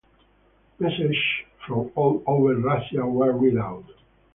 Messages 0.79 1.21
from 1.67 1.91
all 1.93 2.23
over 2.25 2.55
Russia 2.57 3.05
were 3.05 3.33
read 3.33 3.57
out. 3.57 3.85